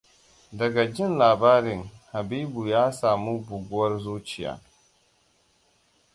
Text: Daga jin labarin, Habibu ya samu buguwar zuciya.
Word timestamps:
Daga 0.51 0.83
jin 0.93 1.17
labarin, 1.19 1.83
Habibu 2.11 2.67
ya 2.67 2.91
samu 2.91 3.33
buguwar 3.45 3.97
zuciya. 4.03 4.59